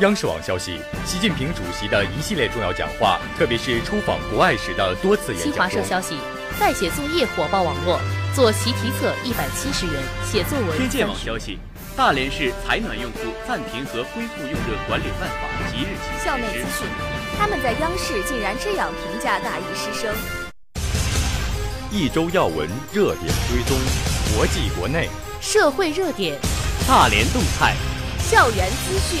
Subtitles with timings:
[0.00, 6.16] 央视网消息，习近平主席的一系列重要讲话，特别是出访国外时的多次演讲新华社消息，
[6.58, 8.00] 在写作业火爆网络，
[8.34, 9.94] 做习题册一百七十元，
[10.24, 10.78] 写作文。
[10.78, 11.58] 天界网消息，
[11.94, 16.88] 大连市采暖用户暂停和恢复用热管理办法即日起校内资讯，
[17.38, 20.14] 他们在央视竟然这样评价大一师生。
[21.92, 23.76] 一周要闻热点追踪，
[24.34, 25.10] 国际国内
[25.42, 26.38] 社会热点，
[26.88, 27.74] 大连动态，
[28.18, 29.20] 校园资讯，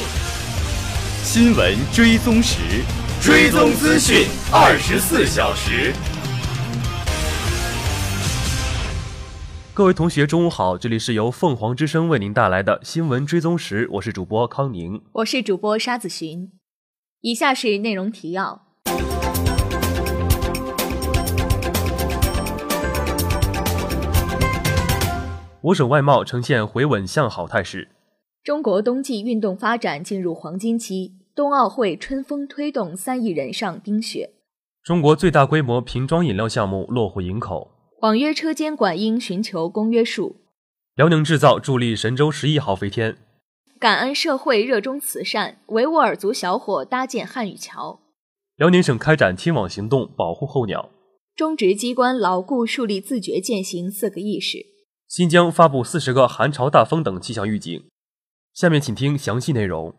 [1.22, 2.82] 新闻追踪时，
[3.20, 5.92] 追踪资讯二十四小时。
[9.74, 10.78] 各位同学，中午好！
[10.78, 16.50] 这里是由凤凰之声为您带来的新闻追踪时，我是主播康宁，我是主播沙子寻。
[17.20, 18.62] 以下是内容提要。
[25.60, 27.90] 我省外贸呈现回稳向好态势。
[28.42, 34.30] 中国冬季运动发展进入黄金期，冬奥会春风推动三亿人上冰雪。
[34.82, 37.70] 中国最大规模瓶装饮料项目落户营口。
[38.00, 40.36] 网约车监管应寻求公约数。
[40.94, 43.18] 辽宁制造助力神舟十一号飞天。
[43.78, 48.00] 感恩社会热衷慈善，维吾尔族小伙搭建汉语桥。
[48.56, 50.88] 辽宁省开展天网行动，保护候鸟。
[51.36, 54.64] 中直机关牢固树立自觉践行四个意识。
[55.06, 57.84] 新疆发布四十个寒潮、大风等气象预警。
[58.52, 59.94] 下面请听详细内容。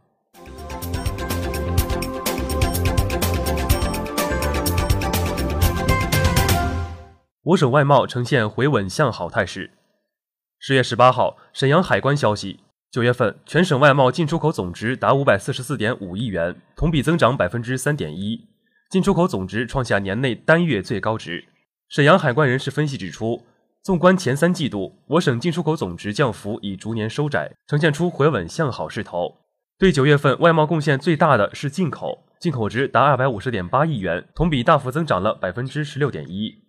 [7.43, 9.71] 我省外贸呈现回稳向好态势。
[10.59, 12.59] 十月十八号，沈阳海关消息，
[12.91, 18.47] 九月份全省外贸进出口总值达五百四十四点五亿元，同比增长百分之三点一，
[18.89, 21.45] 进出口总值创下年内单月最高值。
[21.87, 23.43] 沈阳海关人士分析指出。
[23.83, 29.39] 纵观前三季度，我省进出口总值降幅已逐年收窄，呈现出回稳向好势头。
[29.79, 36.59] 对九月份外贸贡献最大的是进口，进口值达二百五十点八亿元，同比大幅增长了百分之十六点一。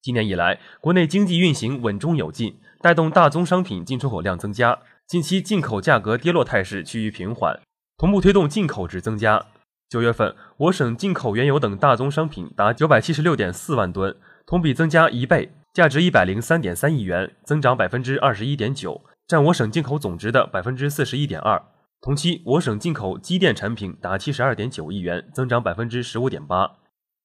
[0.00, 4.80] 今年以来，国内经济运行稳中有进，带动大宗商品进出口量增加。
[5.06, 7.60] 近期进口价格跌落态势趋于平缓，
[7.96, 9.46] 同步推动进口值增加。
[9.88, 15.52] 九月份，我省进口原油等大宗商品达九百七十六点四万吨，同比增加一倍。
[15.72, 21.62] 价值一百零三点三亿元，增长百分之二十一点九，占我省进口总值的百分之四十一点二。
[22.02, 26.72] 同期，我省进口机电产品达七十二点九亿元，增长百分之十五点八。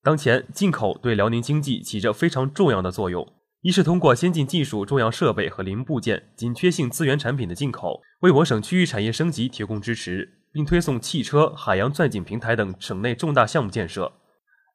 [0.01, 3.27] 当前，进口对辽宁经济起着非常重要的作用。
[3.63, 14.13] 一是通过先进技术、重要设备和零部件、紧缺性资源产品的进口，为我省区域产业升级提供支持，并推送汽车、海洋钻井平台等省内重大项目建设。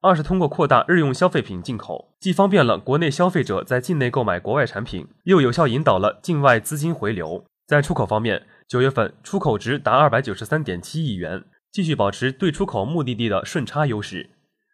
[0.02, 7.44] 二是通过扩大日用消费品进口，既方便了国内消费者在境内购买国外产品，又有效引导了境外资金回流。
[7.68, 14.30] 在出口方面，九月份出口值达二百九十三点七亿元，继续保持对出口目的地的顺差优势。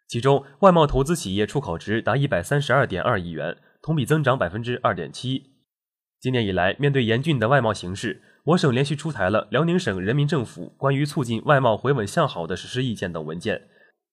[0.07, 5.51] 其中，外贸投资企业出口值达一百三十二点二亿元，同比增长百分之二点七。
[6.19, 13.61] 今年以来，面对严峻的外贸形势，我省连续出台了辽宁省人民政府关于促进外贸回稳向好的实施意见等文件。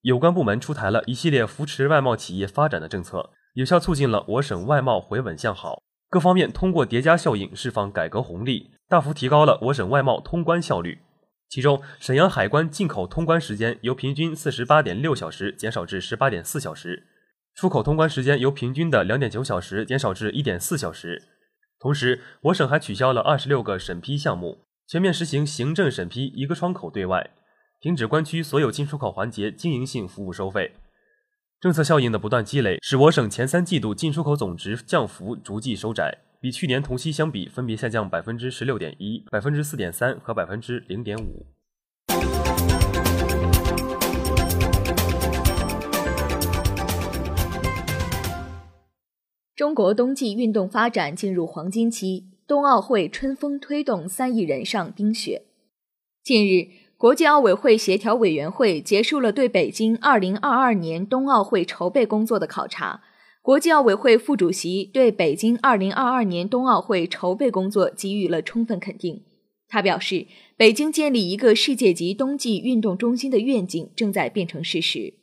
[0.01, 5.81] 有关部门出台了一系列扶持外贸企业发展的政策，有效促进了我省外贸回稳向好。
[6.09, 10.99] 各方面通过叠加效应释放改革红利，大幅提高了我省外贸通关效率。
[11.49, 17.07] 其中，沈阳海关进口通关时间由平均四十八点六小时减少至十八点四小时，
[17.55, 21.23] 出口通关时间由平均的两点九小时减少至一点四小时。
[21.79, 27.31] 同时，我省还取消了二十六个审批项目，全面实行行政审批一个窗口对外。
[27.79, 30.71] 停止关区所有进出口环节经营性服务收费，
[31.59, 41.45] 政策效应的不断积累，使我省前三季度进出口总值降幅逐季收窄，比去年同期相比分别下降百分之十六点一、百分之四点三和百分之零点五。
[49.55, 55.43] 中国冬季运动发展进入黄金期，冬奥会春风推动三亿人上冰雪。
[56.23, 56.86] 近日。
[56.97, 63.01] 国际奥委会协调委员会结束了对北京2022年冬奥会筹备工作的考察。
[63.43, 69.21] 国际奥委会副主席对北京2022年冬奥会筹备工作给予了充分肯定。
[69.67, 70.25] 他表示，
[70.57, 75.13] 北京建立一个世界级冬季运动中心的愿景正在变成事实。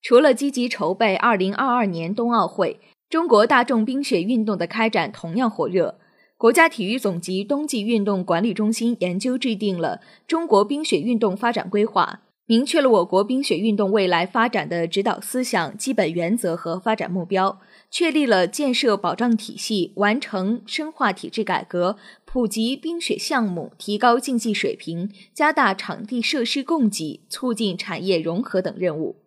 [0.00, 2.78] 除了积极筹备2022年冬奥会，
[3.10, 5.96] 中国大众冰雪运动的开展同样火热。
[6.44, 17.58] 国家体育总局冬季运动管理中心研究制定了中国冰雪运动发展规划，明确了我国冰雪运动未来发展的指导思想、基本原则和发展目标，
[17.90, 21.96] 确立了建设保障体系、完成深化体制改革、
[22.26, 29.23] 普及冰雪项目，提高竞技水平，加大场地设施供给，促进产业融合等任务。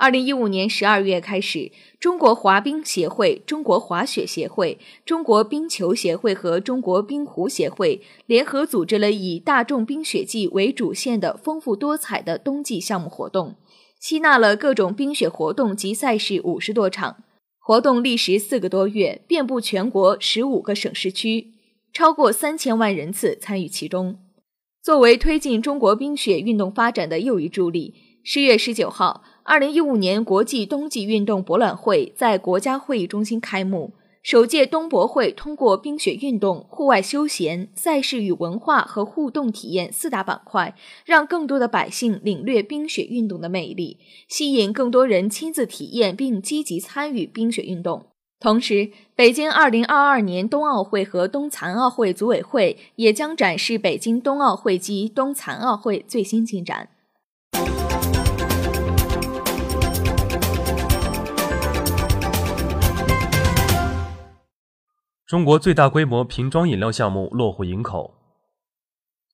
[0.00, 1.70] 二零一五年十二月开始，
[2.00, 13.56] 中国滑冰协会、中国滑雪协会、中国冰球协会和中国冰壶协会联合组织了以大众冰雪季为主线的丰富多彩的冬季项目活动，
[14.00, 17.22] 吸纳了各种冰雪活动及赛事五十多场。
[17.58, 21.52] 活动历时四个多月，遍布全国十五个省市区，
[21.92, 24.18] 超过三千万人次参与其中。
[24.82, 27.92] 作为推进中国冰雪运动发展的又一助力，
[28.24, 29.22] 十月十九号。
[29.42, 33.92] 二零一五年国际冬季运动博览会在国家会议中心开幕。
[34.22, 40.76] 首届冬博会通过冰雪运动、户外休闲、赛事与文化和互动体验四大板块，
[41.06, 43.96] 让更多的百姓领略冰雪运动的魅力，
[44.28, 48.04] 吸引更多人亲自体验并积极参与冰雪运动。
[48.38, 56.90] 同时，北京二零二二年冬奥会和冬残奥会组委会也将展示北京冬奥会及冬残奥会最新进展。
[65.30, 68.14] 中国最大规模瓶装饮料项目落户营口。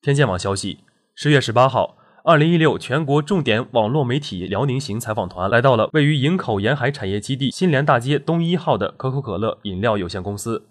[0.02, 0.80] 天健网消息，
[1.14, 10.66] 十月十八号，二零一六全国重点网络媒体辽宁行采访团来到了位于营口沿海产业基地新联大街东一号的可口可乐饮料有限公司。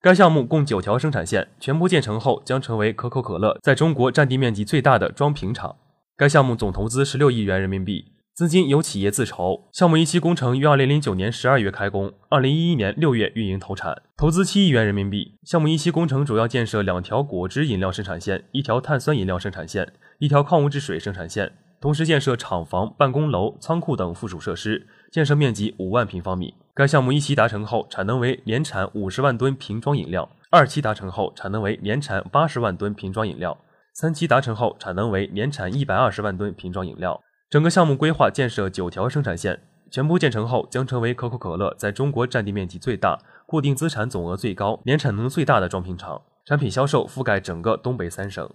[0.00, 5.76] 该项目共九条生产线，全部建成后将成为可口可乐在中国占地面积最大的装瓶厂。
[6.16, 8.15] 该项目总投资十六亿元人民币。
[8.36, 15.38] 资金由企业自筹，项目一期工程于二零零九年十二月开工，二零一一年六月运营投产，投资七亿元人民币。
[15.42, 21.50] 项目一期工程主要建设两条果汁饮料生产线，一条碳酸饮料生产线，一条矿物质水生产线，
[21.80, 26.52] 同时建设厂房、办公楼、仓库等附属设施，建设面积五万平方米。
[26.74, 33.56] 该项目一期达成后，产能为年产五十万吨瓶装饮料；二期达成后，产能为年产八十万吨瓶装饮料；
[33.94, 37.18] 三期达成后，产能为年产一百二十万吨瓶装饮料。
[37.48, 46.20] 整个项目规划建设九条生产线，全部建成后将成为可口可乐在中国占地面积最大、固定资产总额最高、年产能最大的装瓶厂。
[46.44, 48.50] 产品销售覆盖整个东北三省。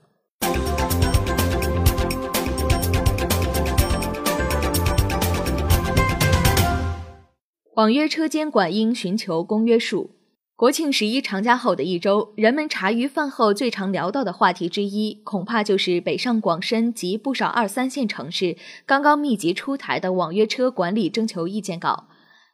[7.76, 10.21] 网约车监管应寻求公约数。
[10.62, 18.56] 国庆十一长假后的一周，人们茶余饭后最常聊到的话题之一，恐怕就是北上广深及不少二三线城市
[18.86, 22.06] 刚刚密集出台的网约车管理征求意见稿。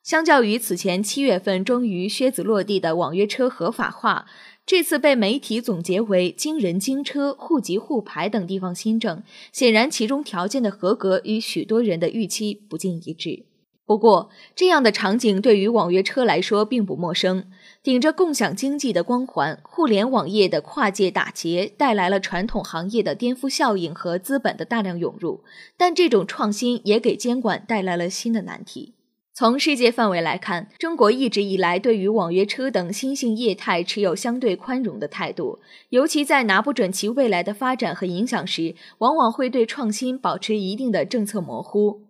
[0.04, 4.26] 相较于此前七月份终于靴子落地的网约车合法化，
[4.66, 9.22] 这次被媒体总结为“惊人京车”、“户籍互牌”等地方新政，
[9.52, 13.44] 显然其中条件的合格与许多人的预期不尽一致。
[13.86, 17.50] 不过，这样的场景对于网约车来说并不陌生。
[17.88, 25.42] 顶着共享经济的光环，互联网业的跨界打劫带来了传统行业的颠覆效应和资本的大量涌入。
[25.78, 28.96] 但这种创新也给监管带来了新的难题。
[29.34, 42.02] 从世界范围来看，中国一直以来对于网约车等新兴业态持有相对宽容的态度，尤其在拿不准其未来的发展和影响时，往往会对创新保持一定的政策模糊。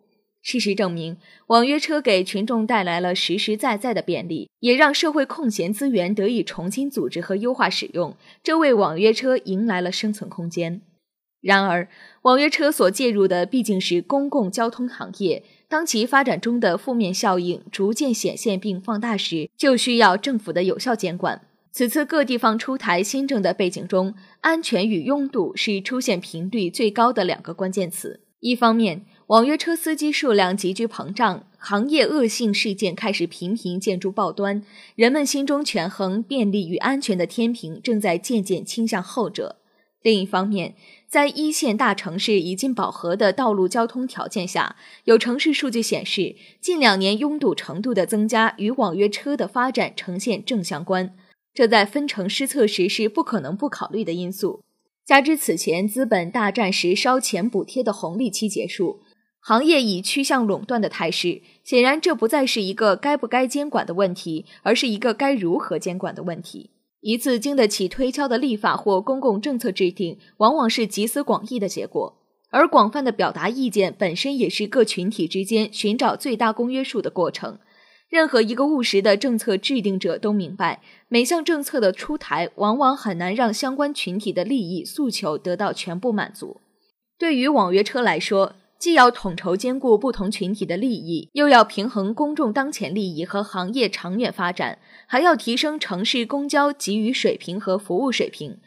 [0.41, 1.17] 事实证明，
[1.47, 10.81] 网约车给群众带来了实实在在的便利，也让社会空闲资源得以重新组织和优化使用，这为网约车迎来了生存空间。
[11.41, 11.87] 然而，
[12.23, 21.41] 网约车所介入的毕竟是公共交通行业，当其发展中的负面效应逐渐显现并放大时，就需要政府的有效监管。
[21.71, 28.21] 此次各地方出台新政的背景中，安全与拥堵是出现频率最高的两个关键词。
[28.39, 34.63] 一方面，网约车司机数量急剧膨胀，行业恶性事件开始频频见诸报端，
[34.95, 39.57] 人们心中权衡便利与安全的天平正在渐渐倾向后者。
[40.01, 40.75] 另一方面，
[41.09, 51.13] 在一线大城市已经饱和的道路交通条件下，有城市数据显示，近两年拥堵程度的增加与网约车的发展呈现正相关，
[51.53, 54.61] 这在分城施策时是不可能不考虑的因素。
[55.05, 59.01] 加之此前资本大战时烧钱补贴的红利期结束。
[59.47, 66.71] 行业已趋向垄断的态势，显然这不再是一个该不该监管的问题，而是一个该如何监管的问题。
[66.99, 72.17] 一次经得起推敲的立法或公共政策制定，往往是集思广益的结果，
[72.49, 77.57] 而广泛的表达意见本身也是各群体之间寻找最大公约数的过程。
[78.09, 86.59] 任何一个务实的政策制定者都明白，每项政策的出台，往往很难让相关群体的利益诉求得到全部满足。
[87.17, 98.59] 对于网约车来说，既要统筹兼顾不同群体的利益，又要平衡公众当前利益和行业长远发展，还要提升城市公交给予水平和服务水平。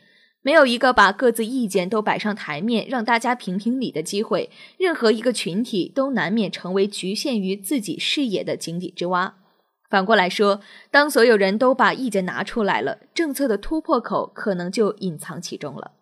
[0.42, 4.50] 没有一个把各自意见都摆上台面，让大家评评理的机会。
[4.78, 9.36] 任何一个群体都难免成为局限于自己视野的井底之蛙。
[9.90, 15.92] 反过来说，当所有人都把意见拿出来了，政策的突破口可能就隐藏其中了。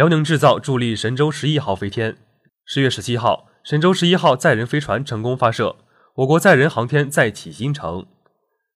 [0.00, 2.16] 辽宁制造助力神舟十一号飞天。
[2.64, 5.76] 十月十七号，神舟十一号载人飞船成功发射。
[6.14, 8.06] 我国载人航天再起新程，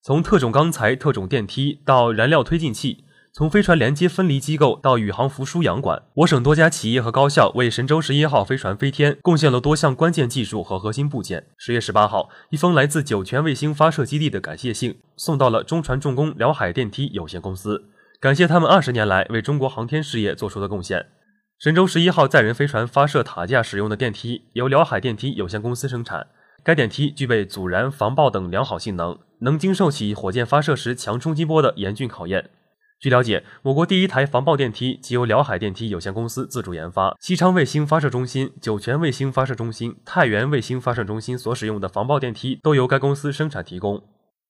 [0.02, 11.46] 从特种钢材、特种电梯到燃料推进器，从飞船连接分离机构到宇航服输氧管，我省多家企业和高校为神舟十一号飞船飞天贡献了多项关键技术和核心部件。
[11.56, 17.86] 十月十八号，一封来自酒泉卫星发射基地的感谢信送到了中船重工辽海电梯有限公司，
[18.20, 21.06] 感谢他们二十年来为中国航天事业做出的贡献。
[21.58, 26.26] 神舟十一号载人飞船发射塔架使用的电梯由辽海电梯有限公司生产。
[26.62, 32.50] 该电梯具备阻燃、防爆等良好性能，能经受起火箭发射时强冲击波的严峻考验。
[32.98, 37.16] 据了解，我国第一台防爆电梯即由辽海电梯有限公司自主研发。
[37.20, 44.02] 西昌卫星发射中心、酒泉卫星发射中心、太原卫星发射中心所使用的防爆电梯都由该公司生产提供。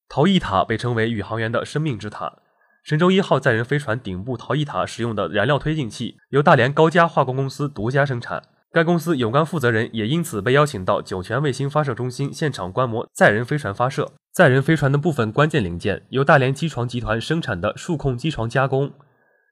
[0.07, 2.39] 逃逸塔被称为宇航员的生命之塔。
[2.85, 8.43] 神舟一号载人飞船顶部逃逸塔使用的燃料推进器由大连高佳化工公司独家生产。
[8.71, 14.11] 该公司有关负责人也因此被邀请到酒泉卫星发射中心现场观摩载人飞船发射。
[14.31, 18.91] 载人飞船的部分关键零件由大连机床集团生产的数控机床加工。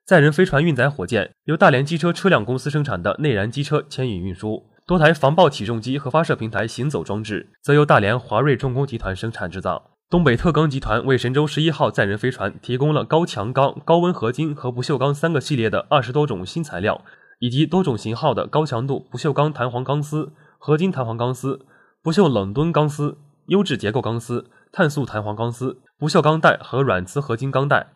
[0.05, 4.63] 载人飞船运载火箭由大连机车车辆公司生产的内燃机车牵引运输。
[4.85, 9.92] 多台防爆起重机和发射平台行走装置则由大连华瑞重工集团生产制造。
[10.09, 17.01] 东北特钢集团为神舟十一号载人飞船提供了高强钢、高温合金和不锈钢三个系列的二十多种新材料。
[17.43, 21.65] 以及多种型号的高强度不锈钢弹簧钢丝、合金弹簧钢丝、
[22.01, 23.17] 不锈冷吨钢丝、
[23.47, 27.87] 优质结构钢丝、碳素弹簧钢丝、不锈钢带和软磁合金钢带。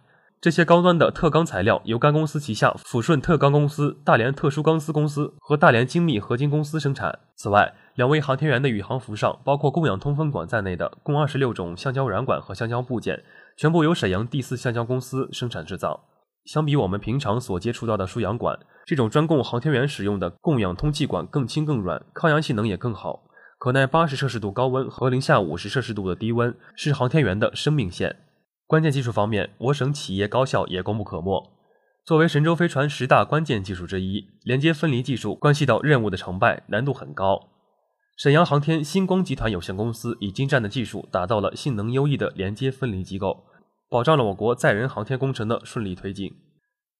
[0.48, 7.20] 这些高端的特钢材料由该公司旗下抚顺特钢公司、大连特殊钢丝公司和大连精密合金公司生产。
[7.36, 13.22] 此外，两位航天员的宇航服上，包括供氧通风管在内的共二十六种橡胶软管和橡胶部件，
[13.58, 16.06] 全部由沈阳第四橡胶公司生产制造。
[16.46, 23.24] 相比我们平常所接触到的输氧管，这种专供航天员使用的供氧通气管更轻更软，抗压性能也更好，
[23.60, 28.16] 可耐八十摄氏度高温和零下五十摄氏度的低温，是航天员的生命线。
[28.68, 31.54] 关键技术方面，我省企业高校也功不可没。
[32.04, 37.48] 作为神舟飞船十大关键技术之一，连接分离技术关系到任务的成败，难度很高。
[38.18, 43.46] 沈阳航天星光集团有限公司以精湛的技术，打造了性能优异的连接分离机构。
[43.90, 46.36] 保障了我国载人航天工程的顺利推进。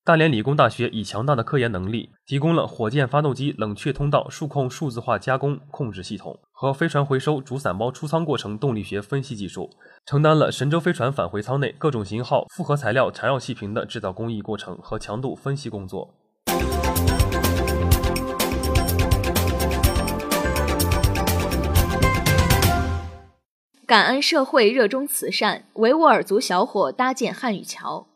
[0.08, 9.70] 大连理工大学以强大的科研能力，提供了火箭发动机冷却通道数控数字化加工控制系统和飞船回收主伞包出舱过程动力学分析技术，
[10.06, 16.14] 承担了神舟飞船返回舱内各种型号复合材料缠绕气瓶的制造工艺过程和强度分析工作。
[23.86, 28.08] 感恩社会，热衷慈善，维吾尔族小伙搭建汉语桥。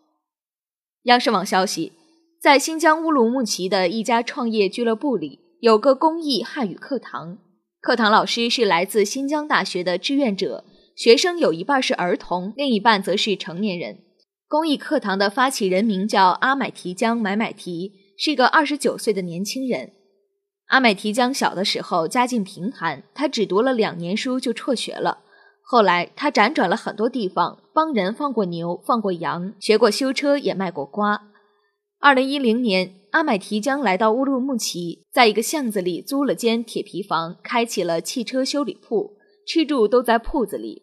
[1.06, 1.94] 央视网消息，
[2.40, 7.40] 在新疆乌鲁木齐的一家创业俱乐部里，有个公益汉语课堂。
[7.80, 10.64] 课堂老师是来自新疆大学的志愿者，
[10.96, 13.98] 学生有一半是儿童，另一半则是成年人。
[14.48, 19.94] 公益课堂的发起人名叫阿买提江买买提，是个二十九岁的年轻人。
[20.68, 25.24] 阿买提江小的时候家境贫寒，他只读了两年书就辍学了。
[25.72, 31.30] 后来，他辗转了很多地方，帮人放过牛，放过羊，学过修车，也卖过瓜。
[32.02, 39.14] 二零一零年，阿买提江来到乌鲁木齐，在一个巷子里租了间铁皮房，开起了汽车修理铺，
[39.48, 40.82] 吃住都在铺子里。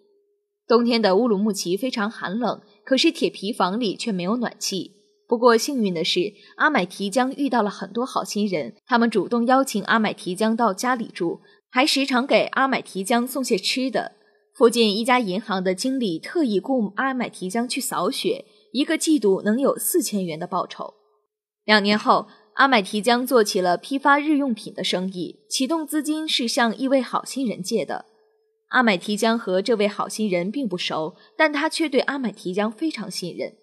[0.66, 4.92] 冬天的乌鲁木齐非常寒冷，可是铁皮房里却没有暖气。
[5.28, 14.12] 不过幸运的是，阿买提江遇到了很多好心人，他们主动邀请阿买提江到家里住，还时常给阿买提江送些吃的。
[14.59, 20.95] 附近一家银行的经理特意雇阿买提江去扫雪，一个季度能有四千元的报酬。
[21.65, 28.07] 两年后，阿买提江做起了批发日用品的生意，启动资金是向一位好心人借的。
[28.71, 33.55] 阿买提江和这位好心人并不熟，但他却对阿买提江非常信任。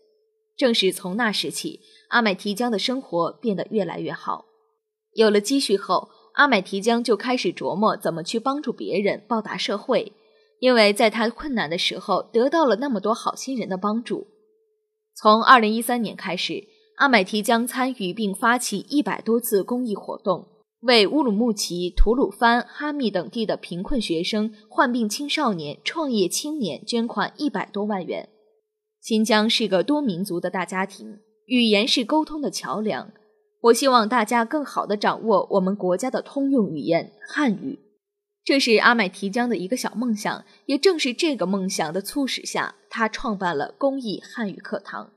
[0.55, 4.45] 正是从那时起，阿买提江的生活变得越来越好。
[5.15, 10.13] 有了积蓄后，阿买提江就开始琢磨怎么去帮助别人，报答社会。
[10.65, 14.25] 因为在他困难的时候得到了那么多好心人的帮助，
[15.13, 16.63] 从2013年开始，
[16.97, 20.47] 阿买提江参与并发起一百多次公益活动，
[20.79, 28.29] 为乌鲁木齐、吐鲁番、哈密等地的贫困学生、患病青少年、创业青年捐款一百多万元。
[28.99, 33.11] 新疆是个多民族的大家庭，语言是沟通的桥梁。
[33.61, 37.84] 我希望大家更好地掌握我们国家的通用语言汉语。
[38.45, 45.11] 这是阿买提江的一个小梦想，也正是这个梦想的促使下，他创办了公益汉语课堂。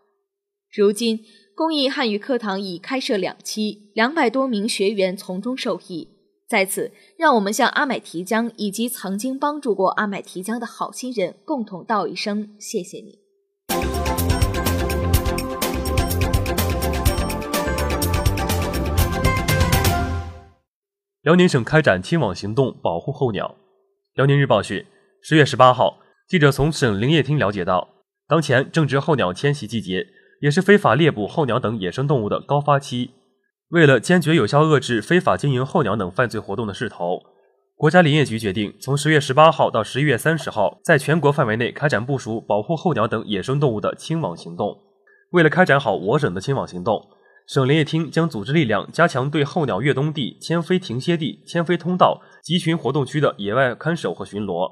[0.74, 1.20] 如今，
[1.54, 6.08] 公益汉语课堂已开设两期，两百多名学员从中受益。
[6.48, 13.18] 在此，让我们向阿买提江以及曾经帮助过阿买提江的好心人共同道一声谢谢你。
[21.28, 23.54] 辽宁省开展清网行动，保护候鸟。
[24.14, 24.86] 辽宁日报讯，
[25.20, 27.86] 十月十八号，记者从省林业厅了解到，
[28.26, 30.06] 当前正值候鸟迁徙季节，
[30.40, 33.10] 也是非法猎捕候鸟等野生动物的高发期。
[33.68, 37.20] 为了坚决有效遏制非法经营候鸟等犯罪活动的势头，
[37.76, 44.78] 国家林业局决定从十月十八号到十一月三十号，在全国范围内开展部署保护候鸟等野生动物的清网行动。
[45.32, 47.06] 为了开展好我省的清网行动。
[47.48, 54.70] 省林业厅将组织力量，加强对候鸟越冬地、迁飞停歇地、迁飞通道、集群活动区的野外看守和巡逻，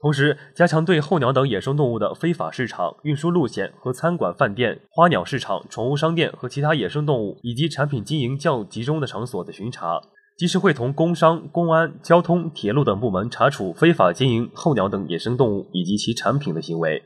[0.00, 10.00] 同时加强对候鸟等野生动物的非法市场、运输路线和餐馆、饭店、花鸟市场、宠物商店和其他野生动物以及产品经营较集中的场所的巡查，
[10.38, 17.02] 及时会同工商、公安、交通、铁路等部门查处非法经营候鸟等野生动物以及其产品的行为。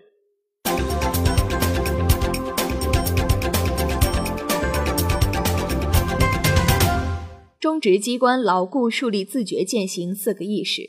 [7.66, 10.88] 中职机关牢固树立自觉践行四个意识。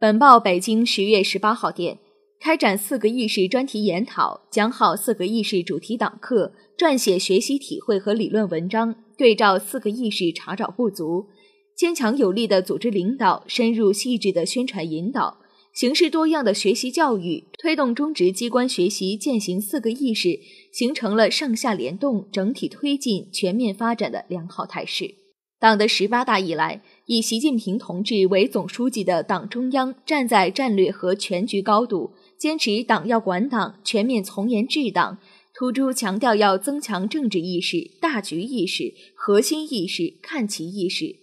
[0.00, 2.00] 本报北京十月十八号电，
[2.40, 11.28] 开展四个意识专题研讨，讲好四个意识主题党课，撰写学习体会和理论文章，对照四个意识查找不足，
[11.76, 15.38] 坚强有力的组织领导，深入细致的宣传引导，
[15.72, 20.40] 形式多样的学习教育，推动中职机关学习践行四个意识，
[20.72, 25.14] 形成了上下联动、整体推进、全面发展的良好态势。
[25.60, 35.18] 党的十八大以来，以习近平同志为总书记的党中央站在战略和全局高度，坚持党要管党、全面从严治党，
[35.52, 41.16] 突出强调要增强政治意识、大局意识、核心意识、看齐意识，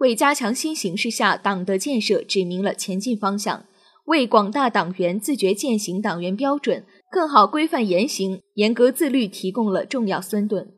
[0.00, 3.64] 为加强新形势下党的建设指明了前进方向，
[4.04, 10.74] 为广大党员自觉践行党员标准、更好规范言行、严格自律提供了重要孙盾。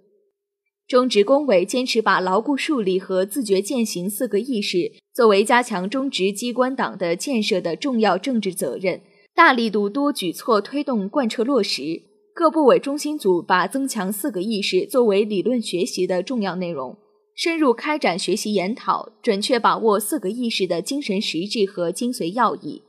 [0.90, 9.00] 中职工委坚持把牢固树立和自觉践行四个意识作为加强中职机关党的建设的重要政治责任，
[9.33, 12.03] 大力度多举措推动贯彻落实。
[12.35, 16.98] 各部委中心组把增强四个意识作为理论学习的重要内容，
[17.37, 22.83] 深入开展学习研讨，准确把握四个意识的精神实质和精髓要义。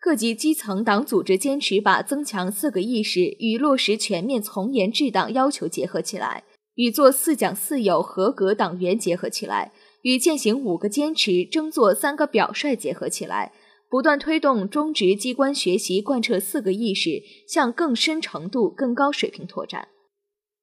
[0.00, 6.44] 各级基层党组织坚持把增强四个意识与落实全面从严治党要求结合起来。
[6.78, 13.52] 与做四讲四有合格党员结合起来，与践行五个坚持、争做三个表率结合起来，
[13.90, 19.88] 不断推动中职机关学习贯彻四个意识向更深程度、更高水平拓展，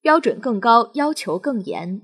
[0.01, 2.01] 标准更高，要求更严。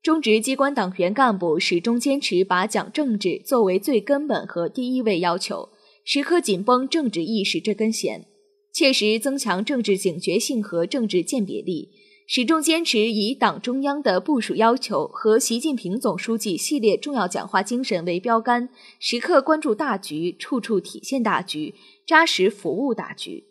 [0.00, 5.70] 中职机关党员干部始终坚持把讲政治作为最根本和第一位要求，
[6.04, 8.28] 时刻紧绷政治意识这根弦，
[8.72, 11.90] 切实增强政治警觉性和政治鉴别力。
[12.32, 18.68] 始终坚持以党中央的部署要求和习近平总书记系列重要讲话精神为标杆，
[19.00, 21.74] 时刻关注大局，处处体现大局，
[22.06, 23.46] 扎实服务大局。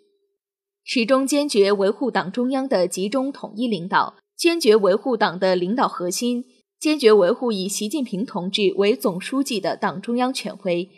[0.85, 6.45] 始终坚决维护党中央的集中统一领导，坚决维护党的领导核心，
[6.79, 10.89] 坚决维护以习近平同志为总书记的党中央权威。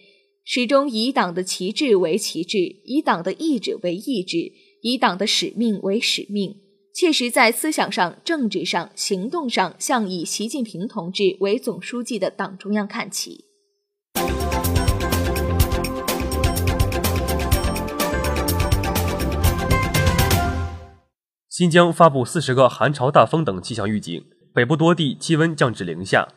[0.46, 4.52] 始终以党的旗帜为旗帜，以党的意志为意志，
[4.84, 6.61] 以党的使命为使命。
[6.94, 13.46] 切实在思想上、政治上、行动上向以习近平同志为总书记的党中央看齐。
[21.50, 26.28] 新疆发布四十个寒潮、大风等气象预警，北部多地气温降至零下。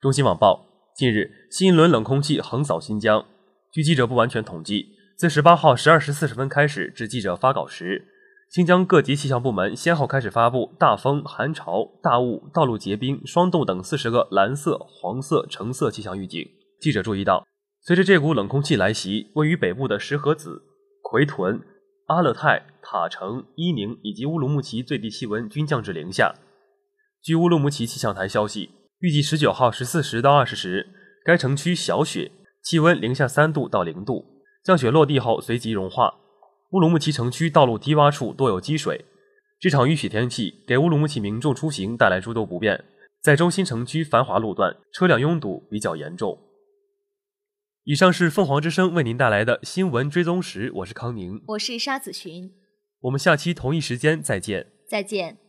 [0.00, 3.26] 中新网报：近日，新一轮冷空气横扫新疆。
[3.72, 4.86] 据记者不完全统计，
[5.18, 8.13] 自十八号十二时四十分开始至记者发稿时。
[8.50, 16.46] 新疆各级气象部门先后开始发布大风、寒潮、大雾、道路结冰、霜冻等四十个蓝色、黄色、橙色气象预警。
[16.80, 17.44] 记者注意到，
[17.80, 20.62] 随着这股冷空气来袭，位于北部的石河子、
[21.02, 21.60] 奎屯、
[22.06, 26.34] 阿勒泰、塔城、伊宁以及乌鲁木齐最低气温均降至零下。
[27.20, 30.86] 据乌鲁木齐气象台消息，预计十九号十四时到二十时，
[31.24, 32.30] 该城区小雪，
[32.62, 34.26] 气温零下三度到零度。
[34.62, 36.14] 降雪落地后随即融化。
[36.74, 39.04] 乌鲁木齐城区道路低洼处多有积水。
[39.60, 42.84] 这场雨雪天气给乌鲁木齐民众出行带来诸多不便，
[43.22, 46.36] 在中心城区繁华路段，车辆拥堵比较严重。
[47.84, 52.50] 以上是凤凰之声为您带来的新闻追踪时，我是康宁，我是沙子寻，
[53.02, 55.43] 我们下期同一时间再见，再见。